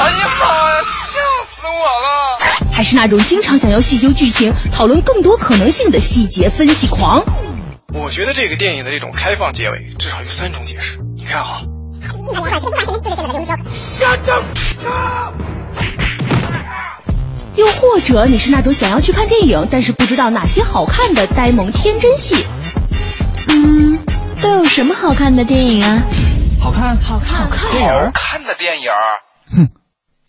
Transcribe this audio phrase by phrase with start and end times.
[0.00, 2.72] 哎呀妈呀，吓死我了！
[2.72, 7.22] 还是那种经常想要细究剧情、讨论更多可能性的细节分析狂，
[7.92, 10.98] 我觉得这个电影的这种开放结尾至少有三种解释。
[11.16, 11.62] 你看哈。
[17.56, 22.46] 又或者你是那种想要去看电影，但是不知道哪些好看的呆萌天真系。
[23.48, 23.98] 嗯，
[24.40, 26.02] 都有什么好看的电影啊？
[26.58, 28.90] 好看，好看，好看，好看的电影。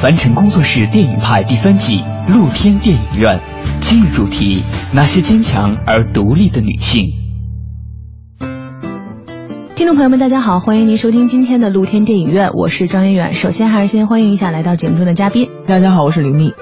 [0.00, 3.38] 凡尘工作室电影派第三季露天电影院，
[3.82, 4.62] 今日主题：
[4.94, 7.04] 那些坚强而独立的女性。
[9.76, 13.32] 听众朋友们，大家好，欢迎您收听今天的露天电影院，我是张远远。
[13.32, 15.50] 首先还是先欢迎一下来到节目中的嘉宾。
[15.66, 16.54] 大家好，我是李密。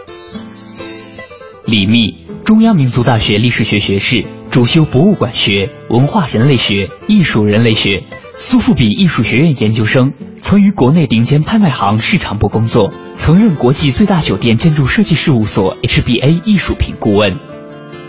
[1.65, 8.03] 李密，中央民族大学历史学学士，主修博物馆学、文化人类学、艺术人类学，
[8.41, 17.35] 苏富比艺术学院研究生，曾于国内顶尖拍卖行市场部工作，曾任国际最大酒店建筑设计事务所 HBA 艺术品顾问。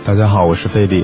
[0.05, 1.03] 大家好，我是费力。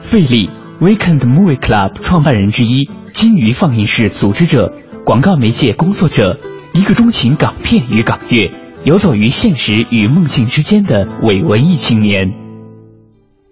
[0.00, 0.50] 费力。
[0.80, 4.74] Weekend Movie Club 创办人之一，金鱼放映室组织者，
[5.06, 6.40] 广告媒介工作者，
[6.72, 8.50] 一个钟情港片与港乐，
[8.84, 12.32] 游走于现实与梦境之间的伪文艺青年。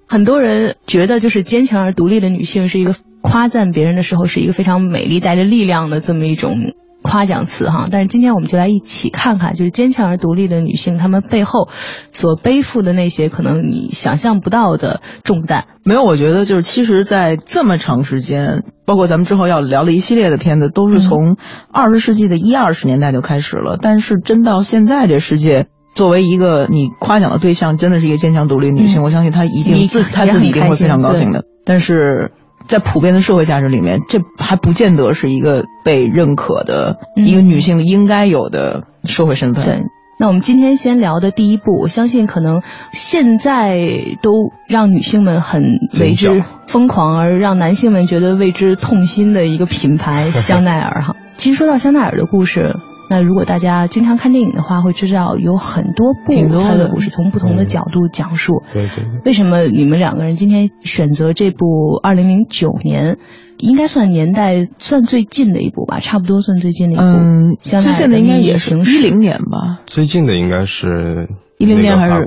[0.08, 6.74] 很多人觉得，就是坚强而独立的女性是一个夸赞别人的时候是一个非常美丽、带着力量的这么一种。
[7.04, 11.68] 夸奖词哈，但是今天我们就来一起看看，就是坚强而独立的女性，她们背后
[12.12, 15.64] 所背负的那些可能你想象不到的重担。
[15.82, 21.36] 没有，我觉得就是其实，在这么长时间，包括咱们之后要聊的一系列的片子，都是从
[21.72, 23.78] 二十世纪的一二十年代就开始了。
[23.82, 25.66] 但是真到现在，这世界
[25.96, 31.42] 作为一个你夸奖的对象，真的是一个坚强独立的女性，我相信她一定自她自己一定会非常高兴的。
[31.66, 32.30] 但是。
[32.66, 39.64] 在普遍的社会价值里面，这还不见得是一个被认可的一个女性应该有的社会身份。
[39.64, 39.82] 对，
[40.18, 42.62] 那我们今天先聊的第一步，我相信可能
[42.92, 43.78] 现在
[44.22, 45.62] 都让女性们很
[46.00, 51.02] 为之疯狂，而让男性们觉得为之痛心的一个品牌 ——香奈儿。
[51.02, 52.76] 哈，其实说到香奈儿的故事。
[53.12, 58.62] 那如果大家经常看电影的话，会知道有很多部他的故事从不同的角度讲述。
[58.72, 59.04] 对对。
[59.26, 63.18] 为什么你们两个人今天选择这部二零零九年，
[63.58, 65.98] 应该算年代算最近的一部吧？
[66.00, 67.02] 差不多算最近的一部。
[67.02, 69.80] 嗯，最近的应该也是一零年吧。
[69.86, 71.28] 最近的应该是。
[71.62, 72.24] 一零年还是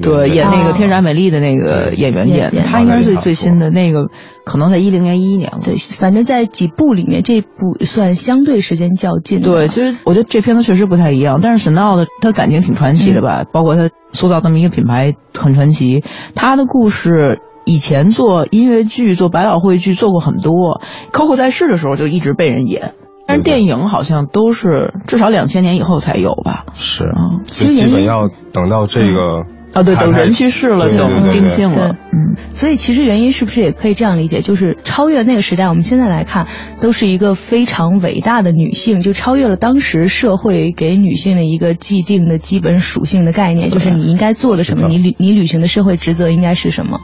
[0.00, 4.06] 对演那个天然美丽的那个演员演的，他应该是最最新的那个，
[4.44, 5.50] 可能在一零年一一年。
[5.64, 9.40] 对，反正在几部里面，这部算相对时间较近。
[9.40, 16.04] 对，其实我觉得这片子确实不太一样，但是沈闹的他感情挺传奇的吧，包括他塑造这么一个品牌很传奇。
[16.36, 20.80] 他的故事以前做音乐剧、做百老汇剧做过很多
[21.12, 22.92] ，Coco 在世的时候就一直被人演。
[23.28, 26.64] 但是电影好像都是至少两千年以后才有吧？
[26.72, 29.44] 是啊，其实基本要等到这个
[29.74, 31.94] 啊，对，等人去世了，就定性了。
[32.10, 34.40] 嗯，所以其实原因是不是也可以这样理解？
[34.40, 36.46] 就是超越那个时代，我们现在来看，
[36.80, 47.00] 都是一个非常伟大的女性，就超越了当时社会给女性的一个既定的基本属性的概念，就是你应该做的什么，你履你履行的社会职责应该是什么。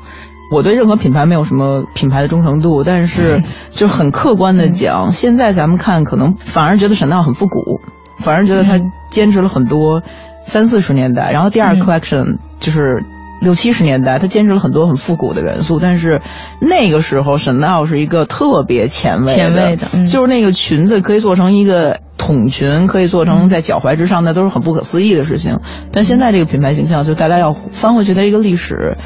[0.55, 7.81] 我对任何品牌没有什么品牌的忠诚度，但是 就很客观的讲，现在咱们看可能反而觉得沈奈很复古，
[8.19, 8.79] 反而觉得他
[9.11, 10.03] 坚持了很多
[10.43, 13.05] 三四十年代，然后第二 collection 就是
[13.41, 16.23] 六七十年代，他坚持了很多很复古的元素，但是
[16.61, 25.59] 那个时候沈奈是一个特别前卫前卫的，就是那个裙子可以做成一个筒裙，可以做成在脚踝之上，那都是很不可思议的事情。
[25.93, 28.97] 但现在这个品牌形象，就大家要翻回去它一个历史。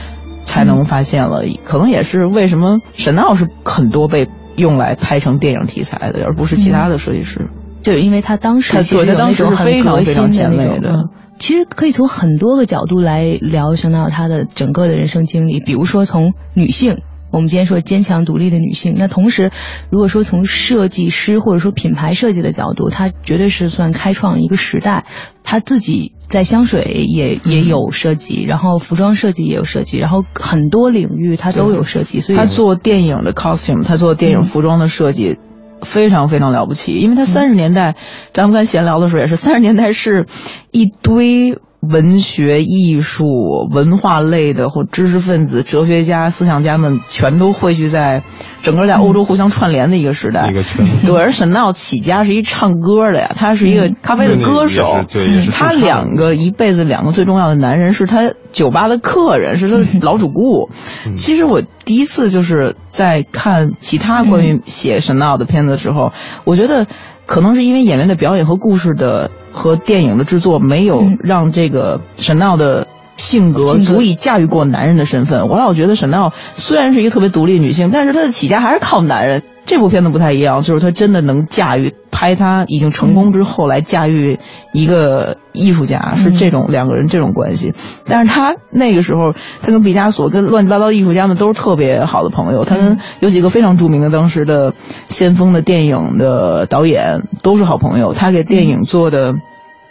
[0.49, 7.50] 才能发现了，可能也是为什么沈闹是很多被用来拍成电影题材的，而不是其他的设计师。
[7.83, 11.11] 就因为他当时其实有那种很革新的那种。
[11.39, 17.03] 其实可以从很多个角度来聊香奈儿她的整个的人生经历，比如说从女性。
[17.31, 19.51] 我们今天说坚强独立的女性，那同时，
[19.91, 25.05] 如果说从设计师或者说品牌设计的角度，她绝对是算开创一个时代。
[25.43, 32.21] 她自己在香水也也有设计，然后服装设计也有设计，然后很多领域她都有设计。
[32.21, 35.39] 所以她做电影的 costume，她做电影服装的设计
[35.83, 36.95] 非常非常了不起。
[36.95, 37.95] 因为她三十年代，
[38.33, 40.27] 咱们刚闲聊的时候也是，三十年代是
[40.71, 41.59] 一堆。
[41.81, 43.25] 文学、艺术、
[43.71, 48.25] 文化类的或知识分子、哲学家、思想家们全都汇聚在
[48.63, 50.49] 整个在欧洲互相串联的一个时代。
[50.51, 50.87] 一个圈。
[51.07, 55.05] 对，而沈闹起家是一唱歌的呀，他是一个咖啡的歌手。
[55.09, 55.51] 对，是。
[55.53, 60.71] 他两个一辈子两个最重要的男人是他酒吧的客人，是他老主顾。
[61.17, 66.13] 其实我第一次就是在看其他关于写沈闹的片子的时候，
[66.45, 66.87] 我觉得。
[67.29, 75.49] 可能是因为演员的表演和故事的和电影的制作没有让这个沈闹的性格足以驾驭过男人的身份。
[75.49, 79.43] 我老觉得沈闹虽然是一个特别独立女性，但是她的起家还是靠男人。
[79.69, 84.38] 这部片子不太一样，就是他真的能驾驭拍他已经成功之后来驾驭
[84.73, 87.75] 一个艺术家，是这种两个人这种关系。
[88.06, 92.65] 但是他那个时候，他跟毕加索跟乱七八糟艺术家们都是特别好的朋友。
[92.65, 94.73] 他跟有几个非常著名的当时的
[95.09, 98.15] 先锋的电影的导演都是好朋友。
[98.15, 99.35] 他给电影做的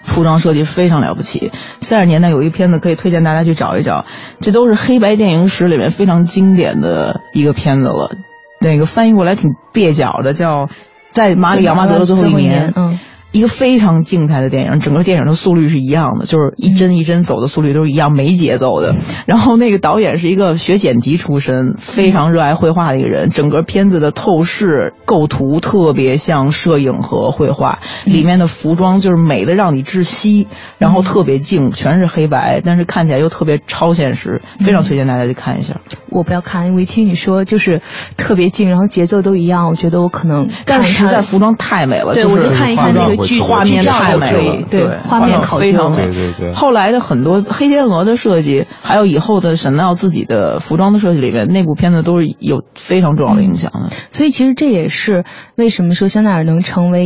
[0.01, 1.51] 服装设计非常了不起。
[1.81, 4.05] 三十年代有一片子可以推荐大家去找一找，
[4.41, 8.15] 这都是黑白电影史里面非常经典的一个片子了。
[8.59, 10.69] 那个翻译过来挺蹩脚的，叫
[11.11, 12.73] 在马里亚马德的最后一年。
[12.75, 12.99] 嗯。
[13.33, 18.95] 一个非常静态的电影，整个电影的速率是一样的，就是一帧一帧走的速率都是一样，没节奏的。
[19.27, 23.29] 然后那个导演是一个学剪辑出身，非常热爱绘画的一个人。
[23.29, 30.47] 整个片子的透视构图特别像摄影和绘画，里面的服装就是美的让你窒息，
[30.77, 35.81] 然后特别静，全是黑白，但是看起来又特别超现实，非常推荐大家去看一下。
[36.09, 37.81] 我不要看，因为听你说就是
[38.15, 40.47] 特别静，然后节奏都一样，我觉得我可能。
[40.65, 43.16] 但实在服装太美了，对我就看一下那个。
[43.25, 46.03] 剧画面太美了，对，画面非常美。
[46.07, 46.51] 对对对。
[46.53, 53.89] 后来的很多黑天鹅的设计，还有以后的沈奈自己的服装的设计里面，那部片子都是有非常重要的影响的。
[54.11, 55.23] 所以其实这也是
[55.55, 57.05] 为什么说香奈儿能成为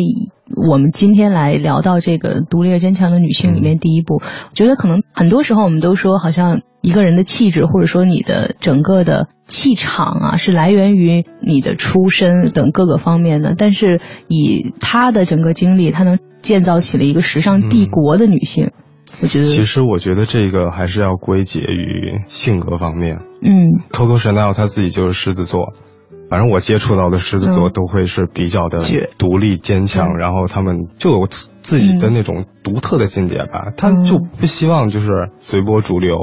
[0.70, 4.16] 我们今天来聊到这个独立而坚强的女性里面第一部。
[4.16, 9.28] 我觉得可能很多时候我们都说，好像一个人的气质，或者说你的整个的。
[9.48, 13.54] 气场啊，是来源于你的出身等各个方面的。
[13.58, 14.00] 但是
[14.30, 18.72] 以她的整个经历，她能建造起了一个时尚帝国的女性，
[19.22, 19.44] 我觉得。
[19.44, 23.18] 其实我觉得这个还是要归结于性格方面。
[23.42, 25.74] 嗯，Coco Chanel 她自己就是狮子座，
[26.32, 28.80] 反正我接触到的狮子座都会是比较的
[29.20, 33.72] 独立坚强，然后他们就有自己的那种独特的境界吧。
[33.78, 35.08] 他就不希望就是
[35.40, 36.18] 随波逐流，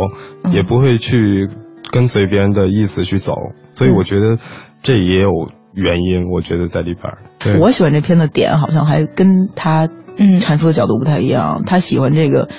[0.53, 1.49] 也不会去。
[1.91, 3.33] 跟随别人的意思去走，
[3.71, 4.37] 所以我觉得
[4.83, 5.31] 这也有
[5.73, 6.31] 原因。
[6.31, 9.89] 我觉得在里边，对我喜欢这片的点好像还跟他
[10.19, 11.63] 阐述的角度不太一样。
[11.65, 12.51] 他喜欢这个。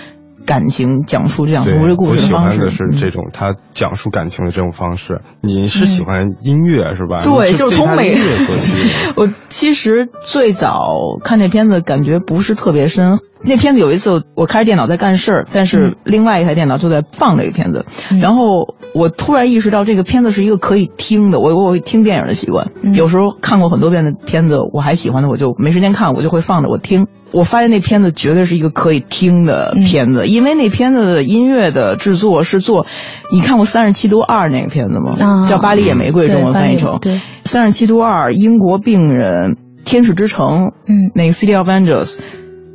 [0.50, 5.22] 感情讲述这样故事故事的方式，我喜欢的是这种他讲述感情的这种方式。
[5.44, 7.18] 你是喜欢音乐是吧？
[7.24, 8.18] 对，就是从美。
[9.15, 10.79] 我其实最早
[11.24, 13.20] 看这片子感觉不是特别深。
[13.41, 17.86] 那片子有一次我开着电脑在干事儿，但是另外一台电脑就在放这个片子，
[18.22, 21.39] 然后我突然意识到这个片子是一个可以听的。
[21.39, 27.08] 我我会听电影的习惯，有时候看过很多遍的片子，我还喜欢的我就没时间看，我就会放着我听。
[27.31, 32.88] 我发现那片子绝对是一个可以听的片子，因为那片子的音乐的制作是做，
[33.31, 35.13] 你看过《三十七度二》那个片子吗？
[35.43, 36.93] 叫《巴黎野玫瑰》，中文翻译成
[37.43, 42.17] 《三十七度二》，英国病人，天使之城，嗯，那个《City of Angels》。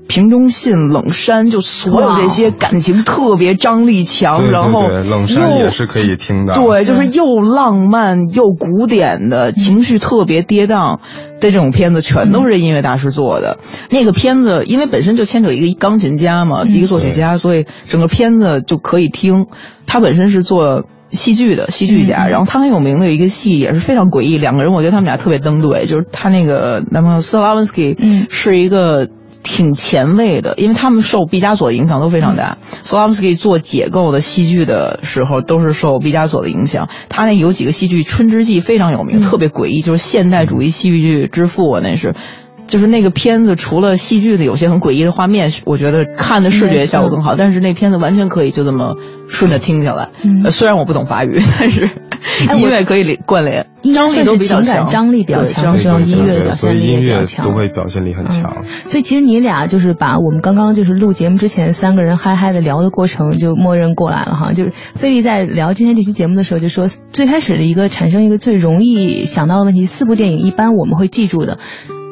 [0.06, 6.54] 瓶中信、冷山，就所有这些感情特别张力强，然后冷山也是可以听的。
[6.54, 10.98] 对，就是又浪漫又古典的情绪特别跌宕
[11.40, 13.58] 的这种片子，全都是音乐大师做的。
[13.90, 19.46] 那个片子因为本身就牵扯一个钢琴家嘛，一个作曲家，所以整个片子就可以听。
[19.86, 24.38] 他本身是做戏剧的戏剧家，然后他很有名的一个戏也是非常诡异。
[24.38, 29.08] 两个人，我觉得他们俩特别登对，就是他那个男朋友斯拉文斯基，嗯，是一个。
[29.44, 32.58] 挺前卫的，因为他们受毕加索的影响都非常大。
[32.80, 36.88] 斯拉夫斯基做解构的戏剧的时候，都是受毕加索的影响。
[37.08, 42.16] 他那有几个戏剧《春之祭》非常有名，特别诡异，就是现代主义戏剧之父啊，那是。
[42.66, 48.96] 就是那个片子除了戏剧的有些很诡异的画面，我觉得看的视觉效果更好，但是那片子完全可以就这么
[49.28, 50.10] 顺着听下来。
[50.24, 51.90] 嗯，虽然我不懂法语，但是
[52.56, 58.64] 音乐可以连关联，张力都比较强，张力比较强，需要音乐表现力比较强，都会表现力很强。
[58.64, 64.52] 所以其实你俩就是把我们刚刚就是录节目之前三个人嗨嗨的聊的过程就默认过来了哈。
[64.52, 71.58] 就是菲利在聊今天这期节目的时候就说，最开始的一个产生一个最容易想到的问题，四部电影一般我们会记住的。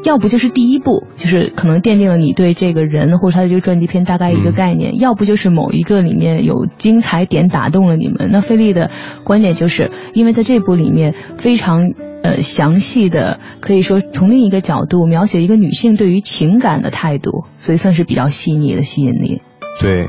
[0.05, 8.29] 要不就是第一部，就是可能奠定了你对这个人或者他的这个传记片大概一个概念；要不就是某一个里面有精彩点打动了你们。
[8.33, 8.91] 那费利的
[9.23, 11.93] 观点就是，因为在这部里面非常
[12.23, 19.41] 呃详细的，可以说从另一个角度描写一个女性对于情感的态度，所以算是比较细腻的吸引力。
[19.81, 20.09] 对，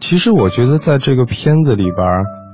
[0.00, 1.94] 其实我觉得在这个片子里边，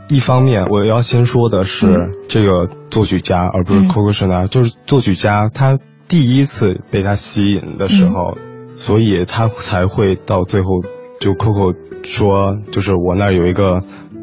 [0.09, 1.87] 一方面我要先说的是
[2.29, 5.79] 这个作曲家，而不是 Coco Chanel，就是作曲家他。
[6.09, 8.37] 第一次被他吸引的时候，
[8.75, 10.83] 所以他才会到最后
[11.21, 13.81] 就 Coco 说，就是我那儿有一个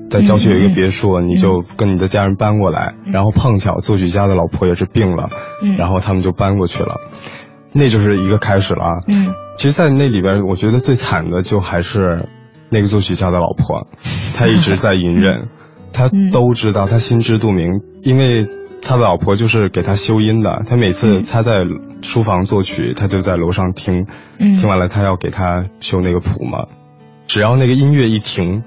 [0.10, 2.94] 在郊区有一个别墅，你就跟你的家人搬过来。
[3.06, 5.30] 然后碰巧作曲家的老婆也是病了，
[5.78, 6.98] 然后他们就搬过去了，
[7.74, 8.86] 那就是一个开始了。
[9.08, 12.28] 嗯，其实，在那里边，我觉得最惨的就还是
[12.70, 13.88] 那个作曲家的老婆，
[14.36, 15.48] 他一直在隐忍，
[15.92, 18.59] 他都知道，他心知肚明，因为。
[18.82, 21.60] 他的老婆就是给他修音的，他每次他在
[22.02, 24.08] 书房作曲，他就在楼上听，
[24.38, 26.66] 听完了他要给他修那个谱嘛。
[27.28, 28.64] 只要那个音乐一停，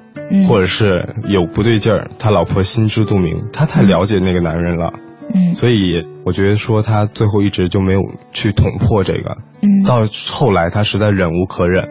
[0.49, 4.93] 或者是有不对劲儿，他老婆心知肚明，他太了解那个男人了。
[5.35, 8.01] 嗯，所以我觉得说他最后一直就没有
[8.33, 9.39] 去捅破这个。
[9.63, 11.89] 嗯，到后来他实在忍无可忍。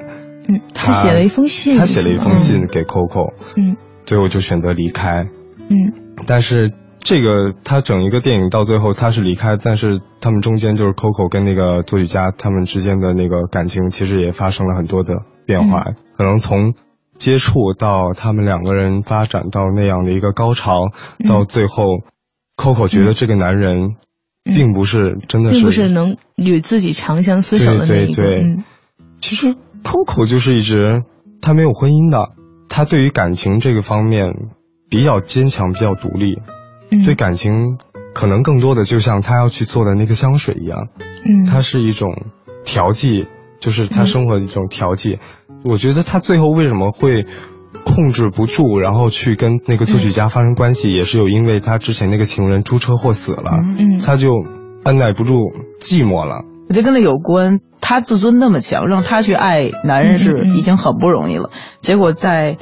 [0.48, 1.78] 嗯，他写了一封信。
[1.78, 3.34] 他写了一封信给 Coco。
[3.58, 3.76] 嗯，
[4.06, 5.26] 最后就选择离开。
[5.70, 6.72] 嗯，但是。
[7.04, 15.16] 这个他整一个电影到最后他是离开，但是他们中间就是 Coco 跟那个作曲家他们之间的那个感情其实也发生了很多的
[15.46, 15.84] 变化，
[16.16, 16.76] 可能从
[17.18, 20.90] 接触到他们两个人发展到那样的一个高潮，
[21.28, 21.86] 到最后
[22.56, 23.96] Coco 觉得这个男人
[24.44, 28.24] 并不是真的是，并不是能与自己长相厮守的那一个。
[29.20, 31.04] 其实 Coco 就是一直
[31.42, 32.30] 他没有婚姻的，
[32.70, 34.34] 他对于感情这个方面
[34.90, 36.40] 比较坚强，比较独立。
[37.06, 37.78] 对感情，
[38.14, 40.88] 可能更多的就像他要去做的那个香水一样，
[41.26, 42.10] 嗯，它是一种
[42.66, 43.28] 调剂，
[43.60, 45.20] 就是他生活的一种调剂。
[45.64, 47.26] 我觉得他最后为什么会
[47.86, 54.30] 控制不住，然后去跟那个作曲家发生关系，也是有因为他之前那个情人出车祸死了，嗯，他就
[54.84, 55.34] 按耐不住
[55.80, 56.44] 寂寞了。
[56.68, 62.58] 我觉得跟他有关，他自尊那么强，让他去爱男人是已经很不容易了，结果在。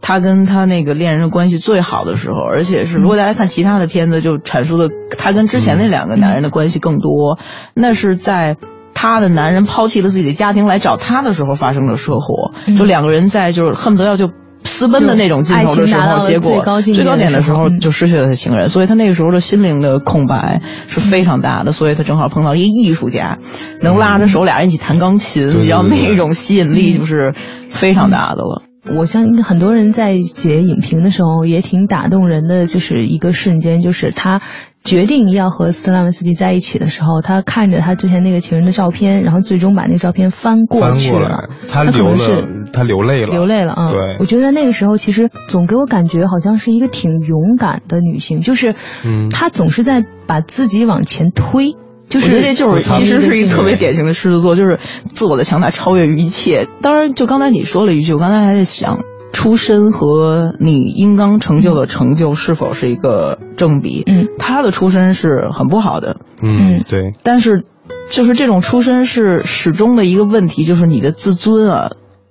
[0.00, 4.88] 他跟他那个恋人的关系最好的时候，而且是如果大家看其他的片子，就阐述的
[5.18, 7.38] 他跟之前那两个男人的关系更多。
[7.74, 8.56] 那是在
[8.94, 14.30] 他的男人抛弃了自己的家庭来找他的时候发生的车祸，就两个人在就是恨不得要就
[14.62, 21.72] 私奔的那种镜头的时候，结果最高点的时候就失去了他情人，所以他那个时候的心灵的空白是非常大的。
[21.72, 23.38] 所以他正好碰到一个艺术家，
[23.80, 27.34] 能拉着手俩人一起弹钢琴，你知道那种吸引力就是
[27.70, 28.69] 非常大的了。
[28.98, 34.42] 我相信很多人在写影评的时候也挺打动人的，就是一个瞬间，就是他
[34.82, 43.90] 决定要和斯特拉文斯基在一起的时候，他看着他之前那个情人的照片，然后最终把那个照片翻过去了，他流了，他流泪了，流泪了啊！
[43.90, 51.74] 对，我觉得那个时候，其实总给我感觉好像是一个挺勇敢的女性，就是，嗯，她总是在把自己往前推。
[52.10, 54.78] 就是这就是其实是一个特别典型的狮子座，就是
[55.14, 56.68] 自我的强大超越于一切。
[56.82, 58.98] 当然，就刚才你说了一句，我刚才还在想，
[59.32, 64.02] 出身和你应当成就的成就是否是一个正比？
[64.06, 66.16] 嗯，他的出身是很不好的。
[66.42, 67.14] 嗯，对。
[67.22, 67.62] 但是，
[68.10, 71.90] 就是这种出身是始终的一个问题，就是你的自尊啊，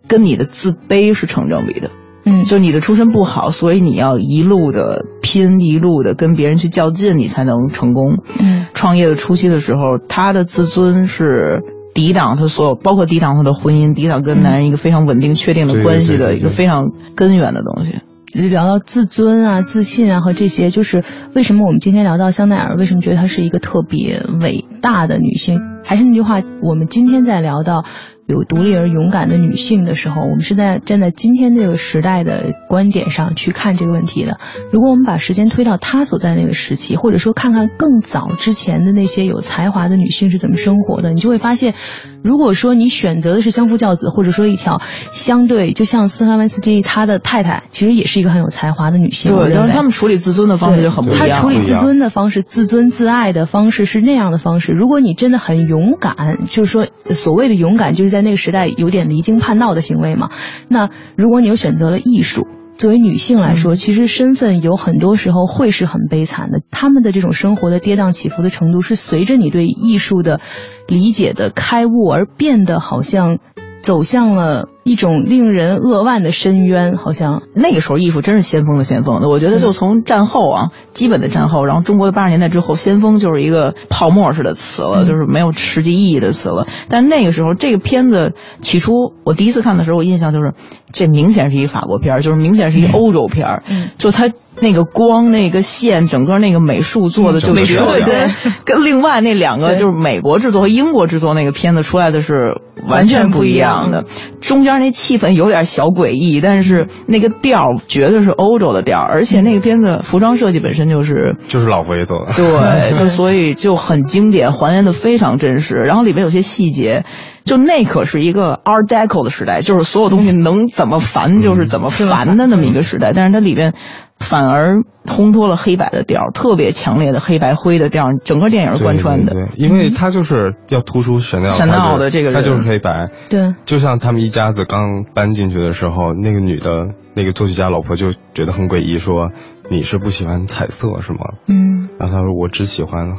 [0.09, 1.89] 跟你的自卑是成正比的。
[2.25, 8.19] 嗯，就你的出身不好，所以你要一路的拼，一路的跟别人去较劲，你才能成功。
[8.39, 11.61] 嗯，创业的初期的时候，他的自尊是
[11.93, 18.01] 抵挡他所有，包括抵挡他的婚姻，抵挡跟男人一个非常稳定、确定的关系的一个非常根源的东西。
[18.31, 25.59] 聊到自尊啊、自信啊和这些，就是为什么我们今天聊到香奈儿，为什么觉得她是一个特别伟大的女性？
[25.89, 27.83] 还是那句话，我们今天在聊到。
[28.29, 34.37] 有独立而勇敢的女性的时候，我们是在站在今天这个时代的观点上去看这个问题的。
[34.71, 41.73] 如果我们把时间推到她所在那个时期，或者说看看更早之前的那些有才华的女性是怎么生活的，你就会发现，
[42.21, 44.79] 如果说你选择的是相夫教子，或者说一条
[45.09, 49.35] 相对，就像斯特拉文斯基他的太太，其实也是一个很有才华的女性。
[49.35, 51.29] 对，但是他们处理自尊的方式就很不一样。
[51.29, 54.71] 他处理自尊的方式，自尊自爱的方式是那样的方式。
[54.71, 55.78] 如果你真的很勇。
[55.79, 60.29] 勇敢，就是说所谓的勇敢，就是在那个时代有点离经叛道的行为嘛。
[60.67, 66.59] 那如果你又选择了艺术，作为女性来说，其实身份有很多时候会是很悲惨的。
[66.69, 70.41] 她们的这种生活的跌宕起伏的程度，是随着你对艺术的
[70.87, 73.39] 理解的开悟而变得好像。
[73.81, 79.29] 走向了一种令人扼腕的深渊，好像那个时候艺术真是先锋的先锋的。
[79.29, 86.67] 我觉得就从战后啊，基本的战后，然后中国的八十年代之后，先锋就是一个泡沫式的词了，就是没有实际意义的词了。
[86.89, 88.93] 但是那个时候，这个片子起初
[89.23, 90.53] 我第一次看的时候，我印象就是
[90.91, 93.63] 这明显是一法国片儿，就是明显是一欧洲片儿，
[93.97, 94.29] 就它。
[94.61, 104.05] 那个光，那个线，整个那个美术做的就美术跟跟另外那两个就是美国制作和英国制作那个片子出来的是完全不一样的。
[104.41, 115.75] 中间那气氛有点小诡异，但是那个调绝对是欧洲的调，而且那个片子服装设计本身就是就是老佛爷做的，对，就所以就很经典，还原的非常真实。
[115.75, 117.03] 然后里面有些细节，
[117.49, 123.73] 就那可是一个 Art Deco 的时代，就是所有东西能怎么烦就是怎么烦的那么一个时代，但是它里边。
[124.19, 129.31] 反而烘托了黑白的调，特别强烈的黑白灰的调，整个电影贯穿的。
[129.31, 133.07] 对，因为他就是要突出神奈神奈的这个人，他就是黑白。
[133.29, 136.69] 对，就像他们一家子刚搬进去的时候，那个女的，
[137.15, 139.31] 那个作曲家老婆就觉得很诡异，说
[139.69, 141.19] 你是不喜欢彩色是吗？
[141.47, 141.87] 嗯。
[141.97, 143.13] 然后他说我只喜欢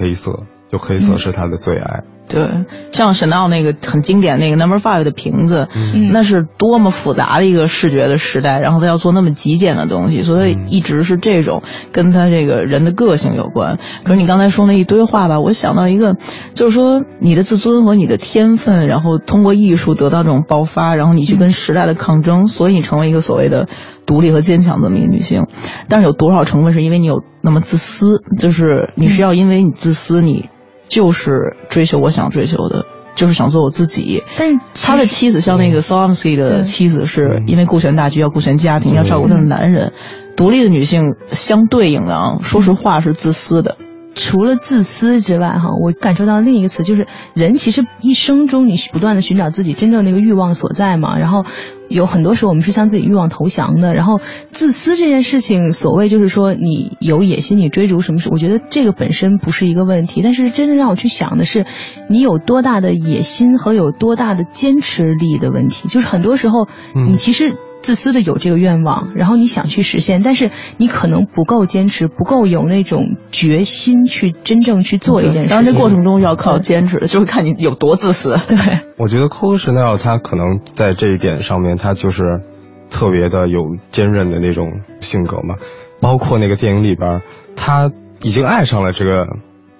[0.00, 2.02] 黑色，就黑色是他的最爱。
[2.28, 2.48] 对，
[2.90, 5.68] 像沈闹那个很经典那个 Number Five 的瓶子，
[6.12, 13.78] 那是多么复杂的一个视觉的时代，然后他要做那么极简的东西，所以一直是这种跟他这个人的个性有关。
[14.04, 16.16] 可是你刚才说那一堆话吧，我想到一个，
[16.54, 23.68] 就是说你的自尊和你的天分，然后通过艺术得到这种爆发，然后你去跟时代的抗争，所以你成为一个所谓的
[24.04, 25.46] 独立和坚强这么一个女性。
[25.88, 28.20] 但是有多少成分是因为你有那么自私？
[28.36, 30.48] 就是你是要因为你自私你。
[30.88, 34.22] 就是追求我想追求的，就是想做我自己。
[34.38, 39.92] 但他的妻子像那个 Solomsky 的妻子，是因为顾全大局，要顾全家庭，要照顾他的男人。
[40.36, 43.76] 独立的女性相对应的啊，说实话是自私的。
[44.14, 51.18] 除了自私之外，哈，我感受到另一个词就是，人其实一生中你不断的寻找自己真正那个欲望所在嘛。
[51.18, 51.44] 然后
[51.88, 53.94] 有很多时候我们是向自己欲望投降的。
[53.94, 54.20] 然后
[54.52, 60.20] 自私这件事情，所谓就是说你有野心，你追逐什么事，我觉得这个本身不是一个问题。
[60.22, 61.66] 但是真正让我去想的是，
[62.08, 65.88] 你有多大的野心和有多大的坚持力的问题。
[65.88, 66.66] 就是很多时候
[67.08, 67.54] 你其实。
[67.86, 75.50] 自私的有这个愿望，然后你想去实现，但是你可能不够坚持，不够有那种决心去真正去做一件事。
[75.50, 78.30] 当然，这过程中要靠坚持，就是看你有多自私。
[78.48, 78.56] 对，
[78.98, 82.24] 我觉得 Coco Chanel 他可能在这一点上面，他就是
[82.90, 85.54] 特别的有坚韧的那种性格嘛。
[86.00, 87.20] 包括那个电影里边，
[87.54, 87.92] 他
[88.24, 89.28] 已经爱上了这个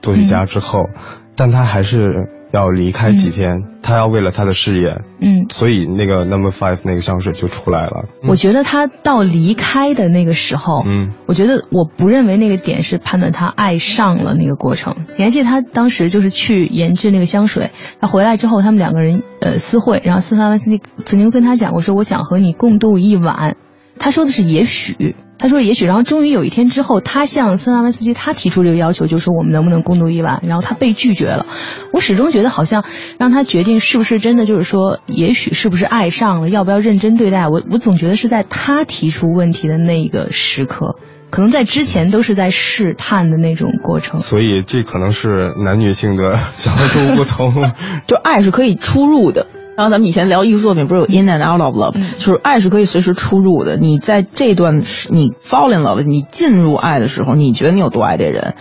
[0.01, 0.90] 作曲家之后，
[1.37, 2.31] 但他还是。
[2.53, 4.88] 要离开几天，他要为了他的事业，
[5.20, 8.07] 嗯，所以那个 Number Five 那个香水就出来了。
[8.29, 14.96] 我觉得他到离开的那个时候，嗯，我觉得我不认为那个点是判断他爱上了那个过程。
[15.16, 17.70] 你还记得他当时就是去研制那个香水，
[18.01, 23.57] 他回来之后，他们两个人呃私会，然后斯特文斯基曾经跟他讲过，说我想和你共度一晚。
[24.01, 25.14] 他说的是也许。
[25.38, 30.40] 他说：“也许，然后终于有一天之后，他向斯拉文斯基他提出这个要求，就是说我们能不能共度一晚？
[30.46, 31.46] 然后他被拒绝了。
[31.92, 32.85] 我始终觉得好像
[33.18, 37.49] 让他决定是不是真的，就是说，也许是不是爱上了，要不要认真对待？
[37.49, 40.96] 我我总觉得是在他提出问题的那个时刻，
[41.31, 44.20] 可能在之前都是在试探的那种过程。
[44.20, 47.53] 所以这可能是男女性的角度不同，
[48.09, 53.76] 就爱是可以出入的。”然后咱们以前聊艺术作品，不是有 in and out of love，就是爱是可以随时出入的。
[53.76, 58.54] 你在这段你 fall in love，你进入爱的时候，你觉得你有多爱这人？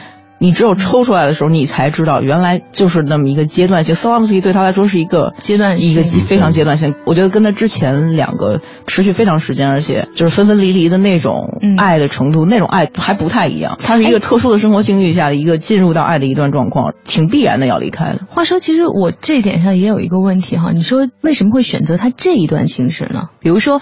[0.46, 3.96] 你只有抽出来的时候，你才知道原来就是那么一个阶段性。
[3.96, 6.94] o m s k y 对他来说是一个阶段，一个非常阶段性。
[7.08, 11.34] 我觉得跟他之前两个持续非常时间，而且就是分分离离的那种
[11.78, 13.76] 爱的程度，那种爱还不太一样。
[13.80, 18.20] 他是一个特殊的生活境遇下的一个进入到爱的一段状况，挺必然的要离开的。
[18.28, 23.30] 话说，其实我这点上也有一个问题哈，你说为什么会选择他这一段情史呢？
[23.40, 23.82] 比如说。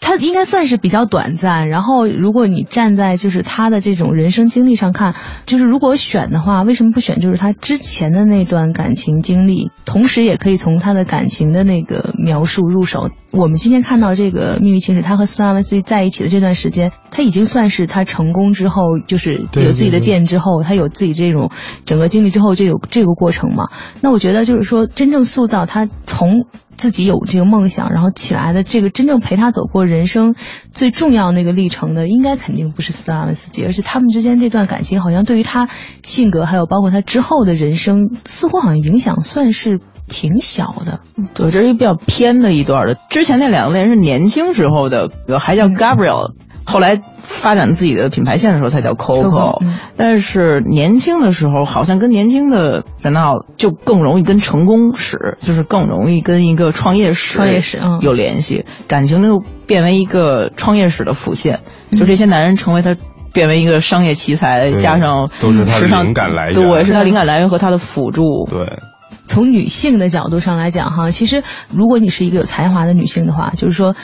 [0.00, 9.70] 他应该算是比较短暂，然后如果你站在就是他的这种人生经历上看，就是如果选的话，为什么不选就是他之前的那段感情经历？
[9.84, 13.10] 同时也可以从他的感情的那个描述入手。
[13.32, 21.50] 我们今天看到这个秘密情史，他和斯拉文斯在一起的这段时间，他已经算是他成功之后，就是有自己的店之后，他有自己这种
[21.84, 23.68] 整个经历之后，这有这个过程嘛？
[24.00, 29.87] 那我觉得就是说，真正塑造他从自己有这个梦想，然后起来的这个真正陪他走过。
[29.88, 30.34] 人生
[30.72, 35.68] 最重要那个历程的，应该肯定不是斯拉文斯基，而且他们之间这段感情好像对于他
[36.04, 41.00] 性格，还有包括他之后的人生，似乎好像影响算是挺小的。
[41.34, 42.96] 对，这是一个比较偏的一段的。
[43.10, 46.34] 之前那两个人是年轻时候的，还叫 Gabriel。
[46.68, 49.64] 后来发展自己的品牌线的时候才叫 Coco，
[49.96, 61.60] 但是年轻的时候好像跟年轻的 Chanel 就更容易跟成功史，就是更容易跟一个创业史创业史有联系，感情就变为一个创业史的辅线，
[61.92, 62.94] 就这些男人成为他
[63.32, 68.78] 变为一个商业奇才，加上都是他灵感来源，对，是他灵感来源和他的辅助，对。
[69.24, 73.94] 从女性的角度上来讲，哈，其实如果你是一个有才华的女性的话，就是说。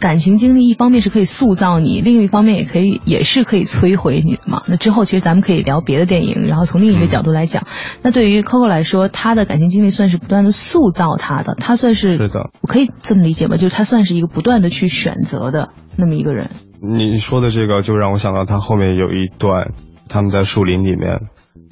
[0.00, 4.62] 感情经历一方面是可以塑造你，另一方面也可以也是可以摧毁你的嘛。
[4.68, 7.66] 那之后其实咱们可以聊别的电影，然后从另一个角度来讲。
[8.02, 13.56] 那对于 Coco 来说，她的感情经历算是不断的塑造她的，她算是是的，我可以这么理解吗？
[13.56, 16.50] 就是他算是一个不断的去选择的那么一个人。
[16.80, 19.72] 你说的这个就让我想到她后面有一段，
[20.08, 21.22] 他们在树林里面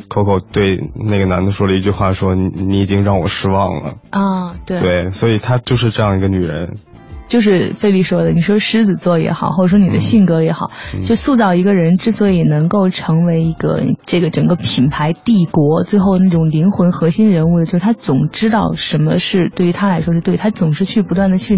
[0.08, 6.76] ，Coco 对那个男的说了一句话，说你你已经让我失望了啊，对对，所以她就是这样一个女人。
[7.26, 10.70] 就是菲利说的，你说狮子座也好，或者说你的性格也好，
[11.04, 21.56] 就塑造一个人之所以能够成为一个这个整个品牌帝国最后那种灵魂核心人物的，就是他总知道什么是对于他来说是对，他总是去不断的去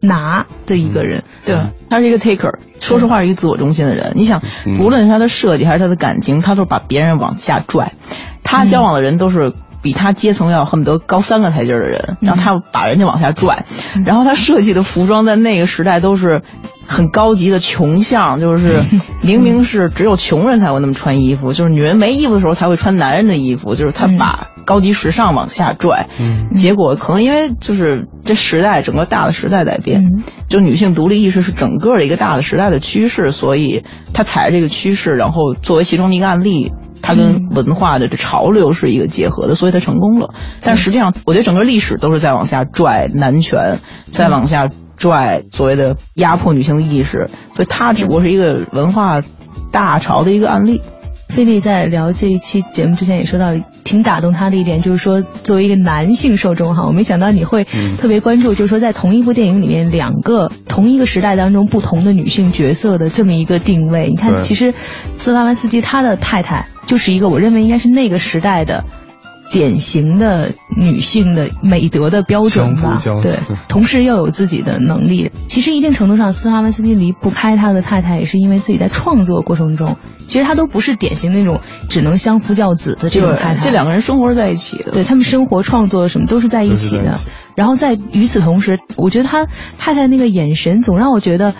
[0.00, 1.24] 拿的一个人。
[1.44, 1.56] 对，
[1.90, 4.12] 他是一个 taker，说实话是一个自我中心的人。
[4.14, 4.40] 你想，
[4.80, 7.94] 无论是他的设计还是他的感情，他都是把别人往下拽，
[8.44, 9.52] 他交往的人都是。
[9.82, 13.64] 比他阶层要恨不得高三个台阶的人，然后他把人家往下拽，
[14.04, 16.42] 然后他设计的服装在那个时代都是
[16.86, 18.80] 很高级的穷相，就是
[19.22, 26.08] 明明是只有穷人才会那么穿衣服，就是女人没衣服的时候才会穿男人的衣服，就是他把高级时尚往下拽，
[26.54, 30.02] 结果可能因为就是这时代整个大的时代在变，
[30.48, 36.72] 就女性独立意识是整个的一个大的时代的趋势，所以他踩着这个趋势，然后作为其中的一个案例。
[37.02, 40.34] 它跟文化的这潮流是一个结合的，所以它成功了。
[40.62, 43.78] 但实际上，我觉得整个历史都是在往下拽男权，
[44.10, 49.20] 在往下拽所谓的压迫女性的意识，所以它只不过是一个文化
[49.70, 50.82] 大潮的一个案例。
[51.28, 53.52] 菲利在聊这一期节目之前也说到，
[53.84, 57.64] 挺打动他的一点就是说，作为一个男性受众哈，我没想到你会
[57.98, 64.08] 特别关注，就是说在同一部电影里面，两个同一个时代当中不同的女性角色的这么一个定位。
[64.08, 64.72] 你看，其实
[65.12, 68.84] 斯拉文斯基他的太太就是一个，我认为应该是那个时代的。
[69.50, 73.32] 典型的女性的美德的标准吧，对，
[73.66, 75.30] 同时又有自己的能力。
[75.46, 79.96] 其实一定程度上，斯哈文斯基离不开他的太太，也是因为自己在创作过程中，
[80.26, 83.64] 其实他都不是典型那种只能相夫教子的这种太太。
[83.64, 87.14] 这两个人生活在一起的，对他们生活、创作什么都是在一起的。
[87.56, 89.46] 然后在与此同时，我觉得他
[89.78, 91.54] 太太那个眼神总让我觉得。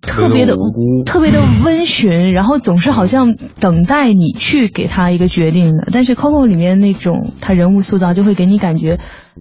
[0.00, 0.56] 特别的
[1.04, 5.88] 特别的温驯，然后总是好像等待你去给他一个决定的。
[5.92, 8.98] 但是 Coco 里面那种他人物塑造就会给你感觉，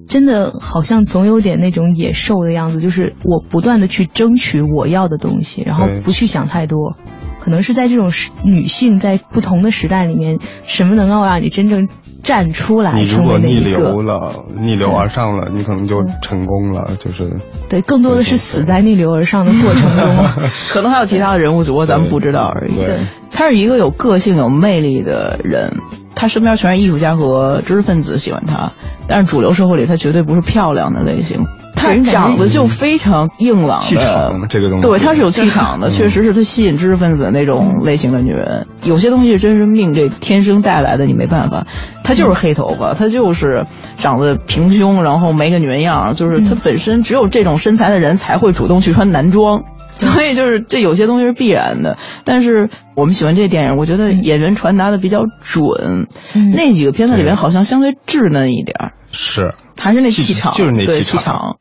[0.08, 6.96] 真的好像总有点那种野兽的样子，就是我不断的去争取我要的东西，然后不去想太多。
[7.40, 8.10] 可能是在这种
[8.44, 11.88] 女性在不同的时代里面，什么能够让你真正
[12.24, 12.94] 站出来？
[12.94, 16.92] 你如果逆流了，逆流而上了，你可能就成功了。
[17.00, 17.38] 就是
[17.70, 22.76] 对，更多的是死在逆流而上的过程中， 可能还有其他的人物，只不过咱们不知道而已。
[22.76, 23.00] 对，
[23.32, 25.78] 他是一个有个性、有魅力的人，
[26.16, 28.74] 他身边全是艺术家和知识分子喜欢他，
[29.08, 31.46] 但是主流社会里他绝对不是漂亮的类型。
[31.80, 38.68] 她长得就非常硬朗气场这个东西，对，她是有气场的，确实是她吸引知识分子那种类型的女人。
[38.84, 41.66] 有些东西是真是命这天生带来的，你没办法。
[42.04, 43.66] 她就是黑头发，她就是
[43.96, 51.98] 长得平胸，然后没个女人样，就是她本身只有这种身材的人才会主动去穿男装，所以就是这有些东西是必然的。
[52.26, 56.08] 但是我们喜欢这电影，我觉得演员传达的比较准，
[56.56, 58.76] 那几个片子里面好像相对稚嫩一点
[59.12, 61.58] 是，还是那气场，就是那气场。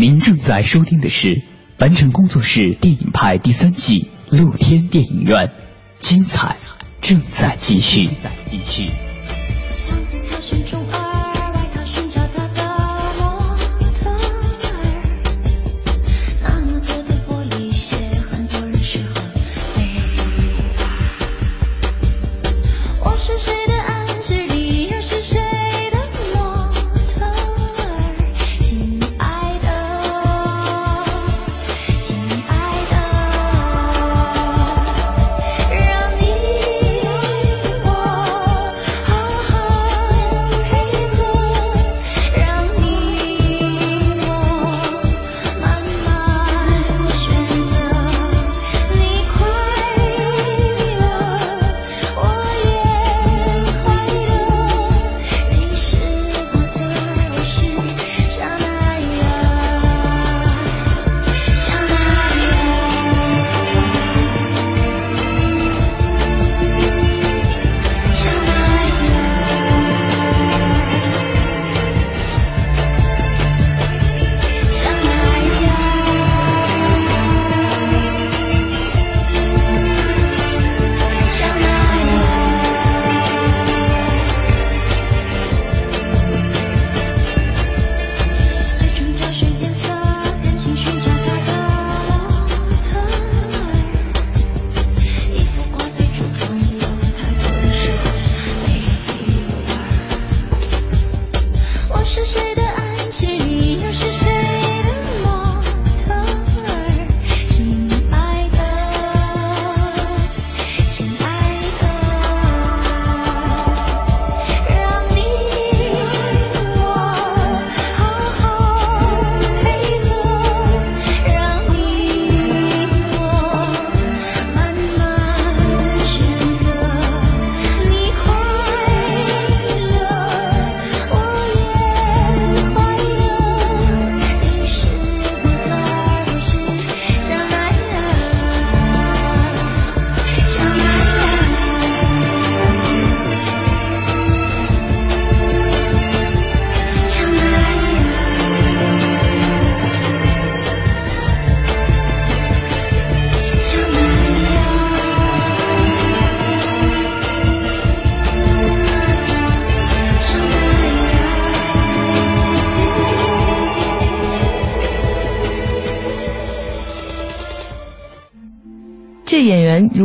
[0.00, 1.42] 您正在收听的是
[1.76, 5.50] 凡尘工作室电影派第三季露天电影院，
[5.98, 6.56] 精彩
[7.00, 9.07] 正在继续，在继续。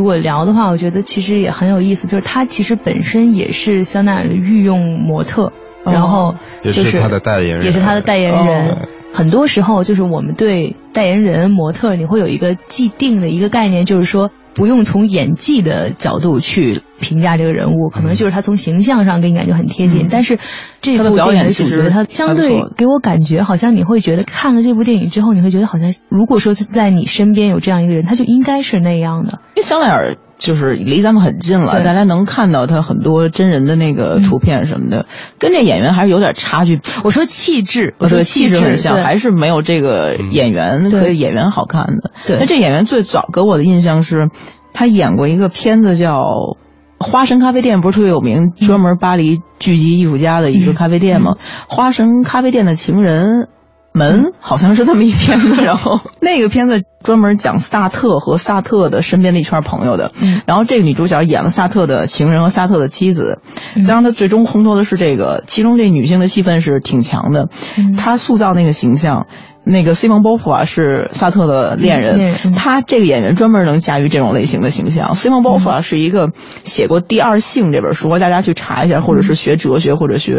[0.04, 5.50] 如果聊的话，我觉得其实也很有意思，就是他其实本身也是香奈儿的御用模特，
[5.82, 8.86] 然后就是他的代言人，也是他的代言人。
[9.10, 14.30] 很多时候就是我们对代言人、模特，你会有一个既定的一个概念，就是说。
[14.54, 20.08] 不用从演技的角度去评价这个人物，可能就是他从形象上给你感觉很贴近。
[20.10, 20.38] 但是
[20.80, 29.40] 这部电影的主角，他相对给我感觉好像你会觉得看了这部电影之后，你会觉得好像如果说在你身边有这样一个人，他就应该是那样的。
[29.54, 35.06] 因为香奈儿就是离咱们很近了，大家能看到他很多真人的那个图片什么的，
[35.38, 36.80] 跟这演员还是有点差距。
[37.02, 42.12] 我说气质，我说气质很像，还是没有这个演员和演员好看的。
[42.28, 44.28] 那这演员最早给我的印象是。
[44.76, 46.10] 他演过一个片子叫
[46.98, 51.36] 《花神咖啡店》，不是特别有名，专门巴黎聚集艺术家的一个咖啡店吗？
[51.68, 53.46] 花神咖啡店的情人
[53.92, 60.10] 门好像是这么一片子，然后 那个片子专门讲萨特和萨特的身边的一圈朋友的。
[60.46, 63.38] 然后这个女主角演了萨特的情人和萨特的妻子，
[63.86, 67.48] 当然她最终烘托的是这个，其中这女性的戏份是挺强的，
[67.96, 69.26] 她塑造那个形象。
[69.66, 75.14] 那个西蒙波夫啊是萨特的恋人，他这个演员专门能驾驭这种类型的形象。
[75.14, 76.32] 西蒙波夫啊是一个
[76.64, 80.34] 写过《第二性》这本书，大家去查一下，或者是学哲学或者学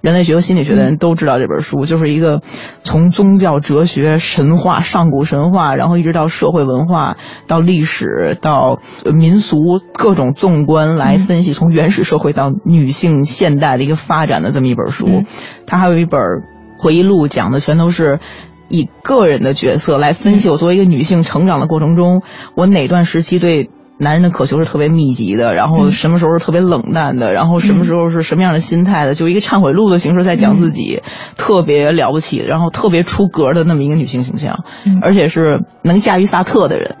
[0.00, 2.40] 人类学和心理学的人都知道这本书，就是一个
[2.84, 8.80] 从宗教、哲学、神话、上古神话，然后一直到社会文化、到历史、到
[9.12, 9.58] 民俗
[9.94, 15.06] 各种纵观来分析，从原始社会到女性现代的一个发展的这么一本书。
[15.66, 16.20] 他还有一本
[16.78, 18.20] 回忆录，讲的全都是。
[18.68, 22.22] 以个人的角色来分析我作为一个女性成长的过程中，
[22.54, 23.68] 我哪段时期对。
[23.98, 31.02] 男人的渴求是特别密集的，然后什么时候是特别冷淡的，然后什么时候是什么样的心态的，就一个忏悔录的形式在讲自己，
[31.36, 34.64] 特别了不起，然后特别出格的那么一个女性形象，
[35.02, 36.96] 而且是能驾驭萨特的人，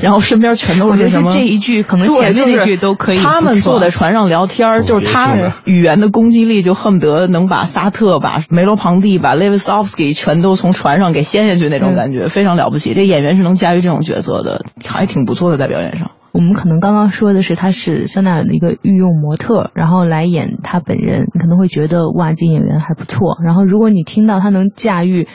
[0.00, 1.32] 然后身边全都是什么？
[1.32, 3.18] 这一句可能前面那句都可以。
[3.18, 12.94] 他们坐在船上聊天，就是他语言的攻击力就恨不得能把萨特、把梅罗庞蒂、把雷维斯奥夫斯基全都从船上给掀下去那种感觉，非常了不起。
[12.94, 16.12] 这演员是能驾驭这种角色的，还挺不错的，在表演上。
[16.30, 23.38] 我们可能刚刚说的是她是香奈儿的一个御用模特，然后来演她本人，你可能会觉得哇，这演员还不错。
[23.42, 25.26] 然后如果你听到她能驾驭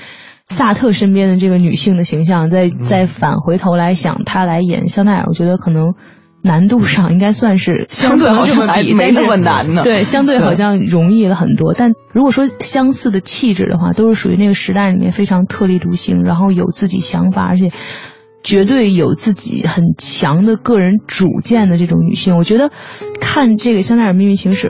[0.48, 5.96] 萨特身边的这个女性的形象，再再返回头来想她来演香奈儿，我觉得可能
[6.44, 9.84] 难度上应该算是相对好像没那么难呢。
[9.84, 11.74] 对，相对好像容易了很多。
[11.74, 17.72] 但如果说相似的气质的话，都是属于那个时代里面非常特立独行，然后有自己想法，而且。
[18.44, 22.72] 绝对有自己很强的个人主见的这种女性，我觉得
[23.22, 24.68] 看这个《香奈儿秘密情史》，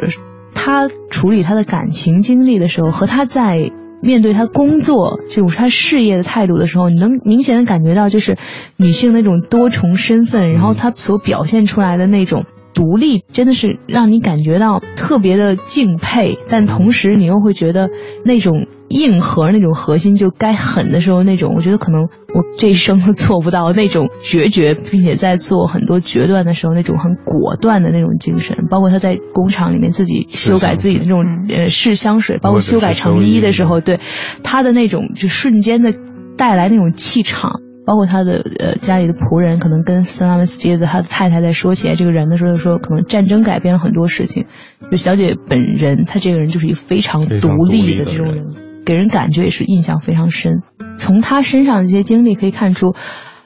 [0.53, 8.37] 她处理她的感情经历的时候，和她在面对她工作这种她事业的态度的时候，你能明显的感觉到，就是
[8.77, 17.89] 女性那种多重身份，然后她所表现出来的那种独立，真的是让你感觉到特别的敬佩，但同时你又会觉得
[18.25, 18.67] 那种。
[18.89, 28.67] 硬核那种核心，就该狠的时候那种，我觉得可能我这一生都做不到那种决绝，并且在做很多决断的时候那种很果断的那种精神。
[28.69, 33.99] 包括他在工厂里面自己修改自己的那种呃试香水，包括修改成衣的时候，对
[34.43, 35.91] 他的那种就瞬间的
[36.37, 37.61] 带来那种气场。
[37.85, 44.45] 包括他的呃家里的仆人，可能跟斯拉文斯基的他的太太在说起来这个人的时候，说可能战争改变了很多事情。
[44.91, 48.45] 就小姐本人，她这个人就是一个非常独立的这种人。
[48.85, 50.61] 给人感觉也是印象非常深。
[50.97, 52.95] 从她身上的这些经历可以看出，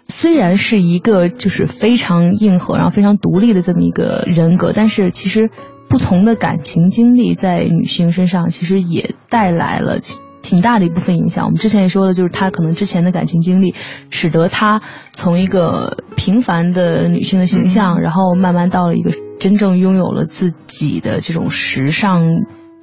[0.08, 5.52] 虽然是一个就是非常硬核，然后非常独立的这么一个人格，但是其实
[5.88, 10.00] 不同的感情经历在女性身上其实也带来了
[10.48, 11.44] 挺大的一部分影响。
[11.44, 13.76] 我们之前也说了，就是她可能之前的感情经历，
[14.10, 14.82] 使得她
[15.12, 22.24] 从一个平凡的女性的形象，然后慢慢到了一个真正拥有了自己的这种时尚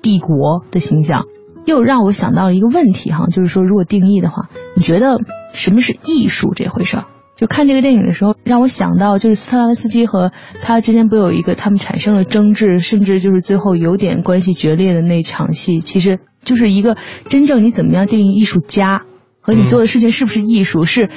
[0.03, 1.24] 帝国的形象。
[1.64, 5.16] 又让我想到了一个问题哈，就是说，如果定义的话，你觉得
[5.55, 7.07] 什么是艺术这回事儿？
[7.37, 16.97] 就看这个电影的时候，让我想到就是斯特拉文斯基和他之间不有一个他们产生了争执，甚至就是最后有点关系决裂的那场戏，其实就是一个
[17.29, 19.03] 真正你怎么样定义艺术家
[19.41, 21.11] 和你做的事情是不是艺术是。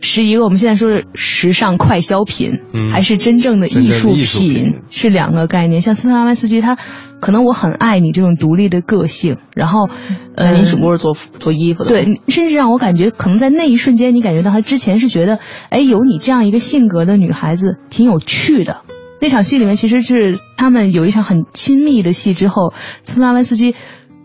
[0.00, 2.60] 是一个我们现在说的时尚快消品，
[2.92, 5.80] 还是真正的艺术品，是两个概念。
[5.80, 6.78] 像斯特拉文斯基，他
[7.18, 9.88] 可能我很爱你这种独立的个性，然后，
[10.36, 18.82] 呃，你只不过是做做衣服的，对，甚至让我感觉，可能在那一瞬间，你感觉到他之前是觉得，哎，有你这样一个性格的女孩子挺有趣的。
[19.20, 23.74] 那场戏里面，其实是他们有一场很亲密的戏之后，斯特拉文斯基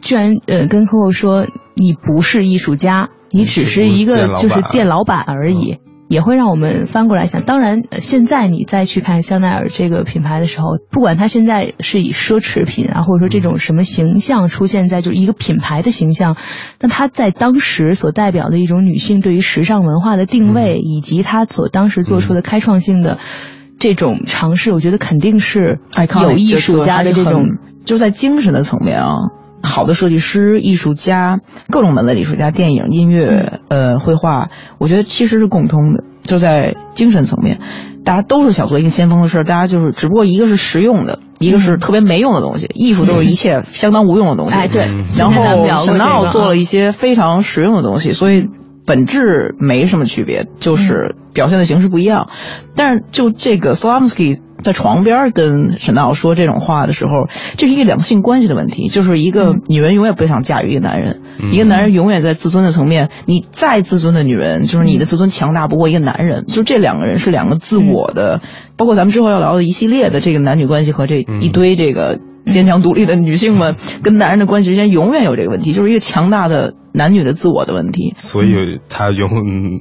[0.03, 7.41] 居然呃跟客户说：“你不是艺术家。”你只是一个就是店老板而已，也会让我们翻过来想。
[7.45, 16.37] 当然，现在你再去看香奈儿这个品牌的时候，不管它现在是以奢侈品啊，或者说这种什么形象出现在就是一个品牌的形象，
[16.77, 23.17] 但它在当时所代表的一种女性对于时尚文化的定位，以及它所当时做出的开创性的
[23.79, 25.79] 这种尝试，我觉得肯定是
[26.21, 29.07] 有艺术家的这种，就在精神的层面啊。
[29.63, 37.59] 好的设计师、艺术家，各种门类的艺术家，电影、音乐、呃，绘画，我觉得其实是共通的，就在精神层面，
[38.03, 44.53] 大家都是想做一个先锋的事儿，大家就是只不过一个是实用的，一个是特别没用的东西，艺术都是 一切相当无用的东西。
[44.55, 44.91] 哎，对。
[45.17, 48.49] 然后沈奥做了一些非常实用的东西，所以
[48.85, 52.27] 本质没什么区别，就是表现的形式不一样。
[52.75, 54.39] 但是就这个 Slavsky。
[54.63, 61.21] 在床边跟沈娜说这种话的时候，这是一个两性关系的问题，就是一个女人永远不想驾驭一个男人，
[61.51, 68.41] 一个男人永远在自尊的层面，你再自尊的女人，就是你的自尊强大不过一个男人，就这两个人是两个自我的，
[68.77, 72.19] 包括咱们之后要聊的一系列的这个男女关系和这一堆这个。
[72.45, 78.15] 坚强独立的女性们 跟男人的关系之间永远有这个问题，就是一个强大的男女的自我的问题。
[78.17, 78.53] 所以
[78.89, 79.29] 他永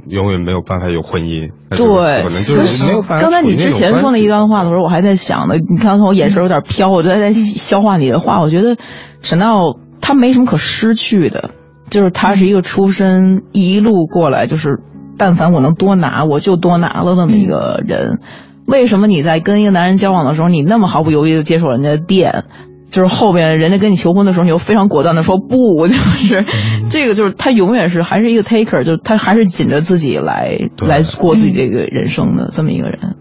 [0.07, 1.50] 永远没有办法有婚姻。
[1.70, 3.20] 对，可能就是没有办法。
[3.20, 5.55] 刚才你之前说那一段话的时候，我还在想呢。
[5.57, 8.40] 你看我眼神有点飘，我在在消化你的话。
[8.40, 8.76] 我觉得
[9.22, 9.59] 沈闹
[10.00, 11.50] 他没什么可失去的，
[11.90, 14.78] 就是他是一个出身一路过来，就是
[15.18, 18.20] 但凡我能多拿，我就多拿了那么一个人。
[18.66, 22.44] 为什么你在跟一个男人交往的时候，你那么毫不犹豫的接受人家的电？
[22.90, 26.44] 就是后边人家跟你求婚的时候，你又非常果断的说不，就是
[26.90, 33.16] 这个就是他永远是还是一个 taker，就他还是紧着自己来来过自己这个人生的这么一个人。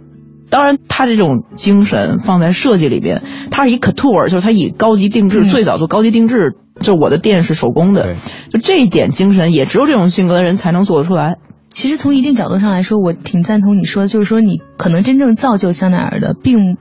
[0.49, 8.15] 当然，他这种精神放在设计里边，他是以 couture，就是他以高级定制，最早做高级定制，就我的店是手工的，
[8.49, 11.37] 就这一点精神，也只有这种性格的人才能做得出来。
[11.73, 16.77] 其实从一定角度上来说，我挺赞同你说，就是说你可能真正造就香奈儿的，并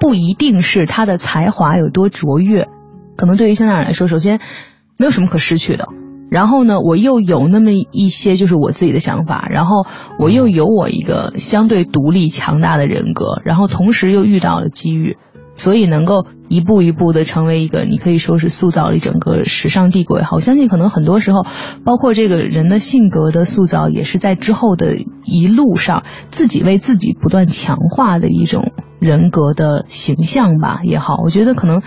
[0.00, 2.68] 不一定是他的才华有多卓越，
[3.16, 4.40] 可能对于香奈儿来说，首先
[4.96, 5.88] 没有什么可失去的。
[6.30, 9.86] 然后呢，我又有那么一些就是我自己的想法，然后
[10.18, 15.18] 我又有我一个相对独立强大的人格，然后同时又遇到了机遇。
[15.62, 20.24] 所以能够一步一步的成为一个，你可以说是塑造了一整个时尚帝国也。
[20.24, 21.46] 好，我相信可能很多时候，
[21.84, 31.18] 包括这个人的性格的塑造，也是在之后的一路上自己为自己不断强化的一种人格的形象吧，也好。
[31.22, 31.80] 我觉得可能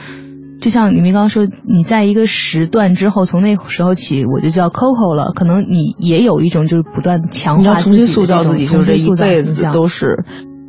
[0.62, 10.24] 就像你们刚刚说，你在一个时段之后，从那时候起我就叫 Coco 了，可能你也有一种就是不断强化、重新塑造自己，就是这一辈子都是。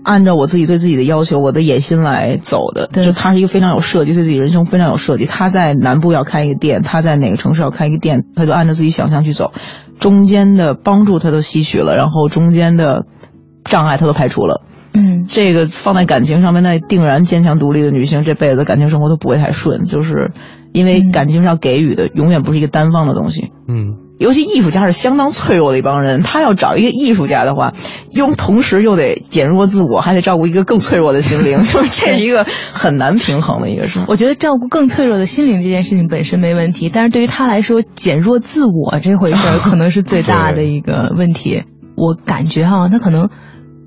[0.06, 5.26] 按照我自己对自己的要求，我的野心来走的，就他是一个非常有设计，对自己人生非常有设计。
[5.26, 9.52] 他在南部要开一个店，他在哪个城市要开一个店，他就按照自己想象去走，
[9.98, 13.04] 中间的帮助他都吸取了，然后中间的
[13.64, 14.62] 障碍他都排除了。
[14.94, 20.30] 嗯，这个放在感情上面，那定然坚强独立的女性，这辈子感情生活都不会太顺，就是
[20.72, 23.50] 因为感情上给予的永远不是一个单方的东西。
[23.66, 24.05] 嗯。
[24.18, 27.74] 尤其艺术家是相当脆弱的一帮人，他要找一个艺术家的话，
[28.10, 34.04] 又同时又得减弱自我，还得照顾一个更脆弱的心灵， 就是这是一个很难平衡的一个事。
[34.08, 41.64] 我觉得照顾更脆弱的心灵这件事情本身没问题，但是对于他来说，减弱自我这回事儿可能是最大的一个问题。
[41.94, 43.28] 我感觉哈，他可能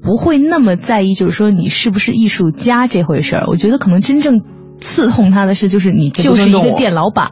[0.03, 3.45] 不会那么在意，就是说你是不是艺术家这回事儿。
[3.47, 4.41] 我觉得可能真正。
[4.79, 7.29] 刺痛他的是，就是你就是一个店老板，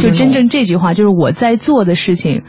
[0.00, 2.42] 就真正这句话，就是我在做的事情，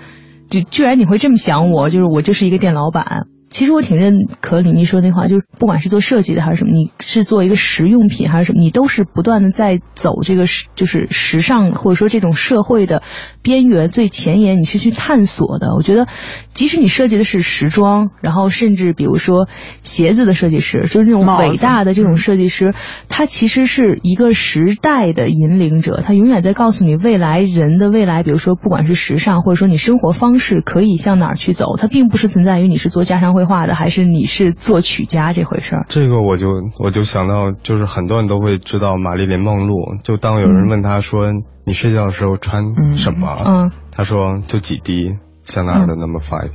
[0.50, 3.28] 就居然你会这么想我，就是我就是一个店老板。
[3.58, 10.44] 其实我挺认可李妮说那话，就是不管是做设计的还是什么，你是做一个实用品还是什么，你都是不断的在走这个，
[10.76, 13.02] 就是时尚或者说这种社会的
[13.42, 15.74] 边缘最前沿，你是去探索的。
[15.74, 16.06] 我觉得，
[16.54, 19.48] 即使你设计的是时装，然后甚至比如说
[19.82, 22.76] 鞋子的设计师，就是那种伟大的这种设计师，
[23.10, 33.38] 他其实是一个时代的引领者，他永远在告诉你未来人的未来，比如说不管是时尚或者说你生活方式可以向哪儿去走，它并不是存在于你是做家常。
[33.38, 35.86] 会画的还是你是作曲家这回事儿？
[35.90, 39.96] 这个我就我就想到，就是很多人都会知道玛丽莲梦露。
[40.04, 41.32] 就当有人问他说
[41.66, 42.64] 你睡觉的时候穿
[42.96, 46.52] 什么，嗯，他说就几滴香奈儿的 Number Five，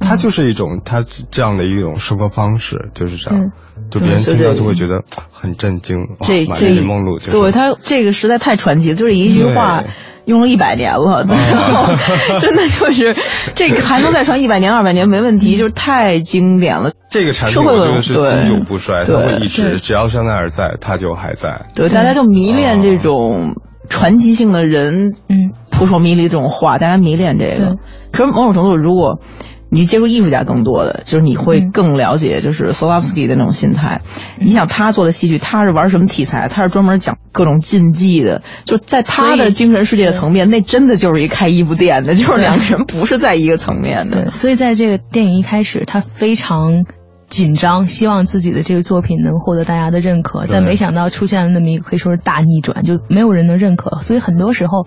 [0.00, 3.52] 他就是一种他这样的一种生活方式，就是这样，
[3.90, 5.98] 就别人听到就会觉得 很震惊。
[6.22, 9.84] 这玛丽莲梦露，对他这个实在太传奇了，就是一句话。
[10.26, 11.24] 用了一百年了，
[12.42, 13.16] 真的就是
[13.54, 16.90] 这个还能再传一百年、二百年没问题，就是太经典了。
[17.12, 21.66] 这个产品我觉得是经久不衰，它会一直，只要香奈儿在，它就还在。
[21.76, 23.54] 对，大家就迷恋这种
[23.88, 27.76] 传奇性的人，嗯，扑朔迷离这种话，大家迷恋这个。
[28.10, 29.20] 可是某种程度，如果
[29.68, 34.00] 你接触艺术家更多的，就是你会更了解，就是 Solovsky 的那种心态。
[34.38, 36.48] 你想他做的戏剧，他是玩什么题材？
[36.48, 44.30] 他是专门讲各种禁忌的，就在他的精神世界的层面，那真的就是一开衣服店的，就是两个人不是在一个层面的。
[44.30, 46.84] 所以在这个电影一开始，他非常
[47.28, 53.96] 紧张，希望自己的这个作品能获得大家的认可，但没想到出现了那么一个可以说是大逆转，就没有人能认可。
[54.00, 54.86] 所以很多时候。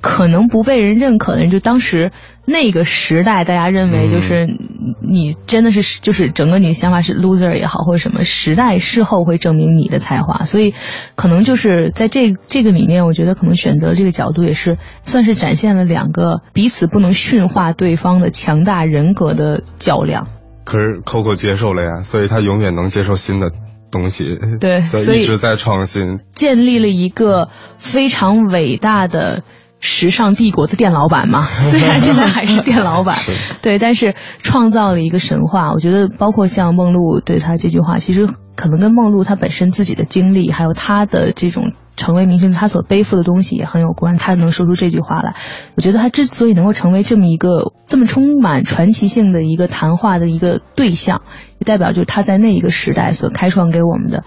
[0.00, 2.10] 可能不被人认可的人，就当时
[2.46, 4.46] 那个时代，大家认为就是
[5.06, 10.72] 你真的是就是整个你的想法是 loser 也好，或者什么时代事后会证明你的才华，所以
[11.16, 20.26] 可能就是在这这个里面，我觉得可能选择这个角度也是算是展现了两个彼此不能驯化对方的强大人格的较量。
[20.64, 23.50] 可是 Coco 接受了呀，所以他永远能接受新的
[23.90, 29.42] 东西，对， 所以一直在创新，建立了一个非常伟大的。
[29.80, 33.18] 时尚帝国的店老板嘛， 虽然现在还是店老板，
[33.62, 35.72] 对，但是创造了一个神话。
[35.72, 44.18] 我觉得，包括像梦露对他这句话，其实可能跟梦露他本身自己的经历，还有他的这种成为明星，他所背负的东西也很有关。
[44.18, 45.34] 他能说出这句话来，
[45.76, 51.22] 我觉得他之所以能够成为这么一个这么充满传奇性的一个谈话的一个对象，
[51.58, 54.24] 也代表就是他在那一个时代所开创给我们的。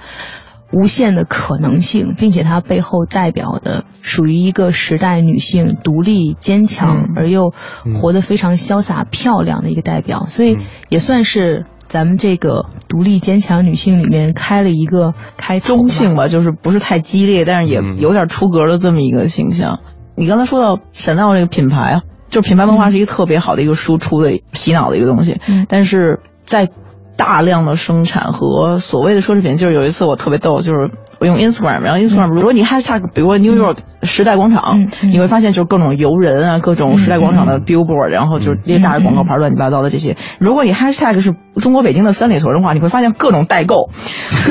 [0.74, 7.53] 无限的可能性，并且它背后代表的属于一个时代女性独立坚强而又
[8.01, 10.57] 活得非常潇洒漂亮的一个代表，所以
[10.89, 19.80] 也算是咱们这个独立坚强女性里面开了一个开中性吧，就是不是太激烈，但是也有点出格的这么一个形象。
[20.15, 26.69] 你刚才说到闪耀这个品牌啊，就是品牌文化是一个特别好的一个输出的洗脑的一个东西，但是在。
[27.16, 30.91] 大量的生产和所谓的奢侈品，就是有一次我特别逗，就是
[31.24, 40.17] 我用 Instagram，然后 Instagram 如果你 hashtag，比如说 New York 时代广场，你会发现就是各种游人啊，各种时代广场的 billboard，然后就是那些大的广告牌乱七八糟的这些。
[40.39, 43.89] 如果你 hashtag 是中国北京的三里屯的话，你会发现各种代购，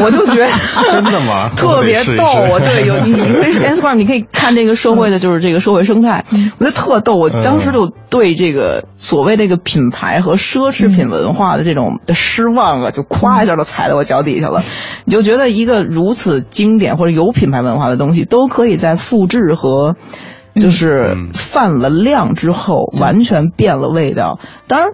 [0.02, 0.46] 我就觉得
[0.92, 1.50] 真的吗？
[1.56, 6.24] 特别逗，我对有你你可以 Instagram，你可以看这个社会的就是这个社会生态，
[6.58, 7.16] 我觉得特逗。
[7.16, 12.52] 我当时就对这个所谓这个品牌和奢侈品文化的这种的失。
[12.52, 14.60] 望啊，就咵一下就踩在我脚底下了。
[15.06, 19.96] 你就觉得一个如此经典或者有品牌文化的东西，都可以在复制和
[20.54, 24.38] 就是泛了量之后，完全变了味道。
[24.68, 24.88] 当然，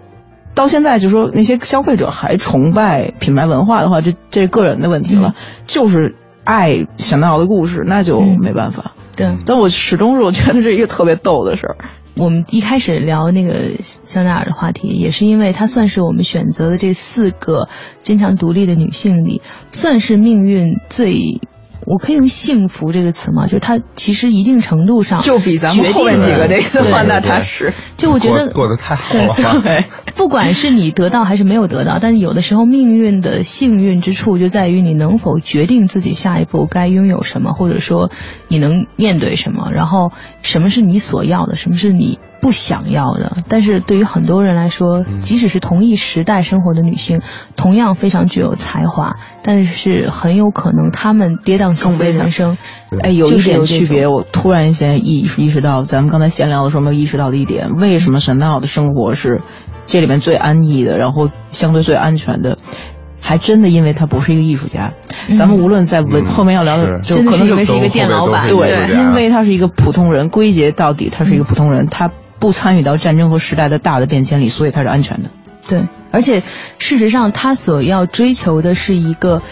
[0.55, 5.35] 到现在就说那些消费者还崇拜品牌文化的话，这这是个人的问题了。
[5.67, 8.93] 就是爱香奈儿的故事，那就没办法。
[9.15, 11.77] 对，但我始终是我觉得是一个特别逗的事儿。
[12.17, 17.69] 我们一开始聊那个香奈儿的话题，也是因为它算是我们选择的这四个
[18.01, 21.41] 坚强独立的女性里，算是命运最。
[21.89, 23.45] 我可以用幸福这个词吗？
[23.45, 27.73] 就是他其实一定程度上就比咱们后面几个这个话那踏实。
[27.97, 29.35] 就我觉得过得太好了。
[29.65, 38.11] 对，不管是你得到还是没有得到，但是有的时候命运的幸运之处就在于你能否决定自己下一步该拥有什么，或者说
[38.49, 40.13] 你能面对什么，然后
[40.43, 42.19] 什么是你所要的，什么是你。
[42.41, 47.21] 不想要的，但是对于很多人来说，即使是同一时代生活的女性，
[47.57, 52.57] 同样非常具有才华，但是很有可能她们跌宕起伏的人生，
[53.03, 54.07] 哎，有一点区别。
[54.07, 59.43] 我突然间意意识到，咱们刚才闲聊的时候没有意识到的一点，为什么沈奈的生活是
[59.87, 62.59] 这里面最安逸的，然后相对最安全的？
[63.21, 64.93] 还真的因为他不是一个艺术家。
[65.37, 72.13] 咱们无论在文后面要聊的，就可能因为是一个店老板，对，因为他是一个普通人，归结到底，他是一个普通人，他。
[72.41, 75.31] 不参与到战争和时代的大的变迁里，所以它是安全的。
[75.69, 76.43] 对，而且
[76.79, 79.43] 事实上，他所要追求的是一个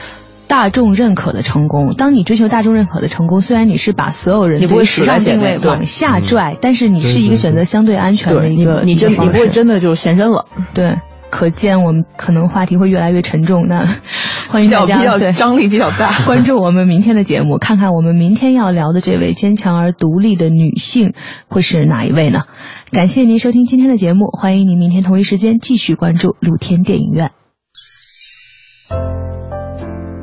[0.49, 1.95] 大众认可的成功。
[1.95, 10.47] 当你追求大众认可的成功，虽然你是把所有人对时尚定位往下拽，但是你是一个选择相对安全的一个，你真你不会真的就现身了。
[10.73, 10.97] 对。
[11.37, 13.87] 可见我们可能话题会越来越沉重，那
[14.49, 21.13] 欢迎大家对张力比较大， 关注我们明天的节目，看看我们明天要聊的这位坚强而独立的女性
[21.49, 22.45] 会是哪一位呢？
[22.91, 27.33] 感谢您收听今天的节目，欢迎您明天同一时间继续关注露天电影院。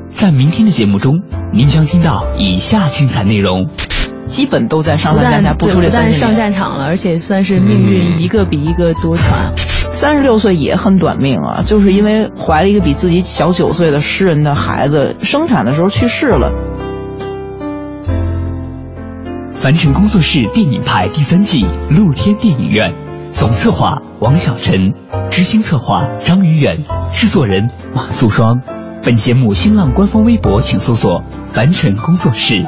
[0.09, 1.22] 在明天的节目中，
[1.53, 3.70] 您将听到以下精彩内容，
[4.26, 9.73] 基本都在上上下下，不出这三上战场了，而且算是命运一个比一个多舛。
[9.94, 16.52] 三十六岁也很短命啊，就是因为怀了一个比自己小九岁的诗人的孩子，生产的时候去世了。
[19.52, 22.91] 凡尘工作室电影派第三季露天电影院，
[23.30, 24.94] 总策划王小晨，
[25.30, 26.84] 执行策划张宇远，
[27.14, 28.62] 制作人马素双。
[29.04, 31.24] 本节目新浪官方微博请搜索
[31.54, 32.66] 凡尘工作室。